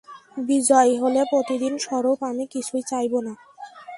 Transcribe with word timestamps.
বিজয় 0.47 0.91
হলে 1.01 1.21
প্রতিদান 1.31 1.73
স্বরূপ 1.77 2.19
আমি 2.23 2.43
কিছুই 2.53 2.83
চাইব 2.91 3.13
না। 3.27 3.33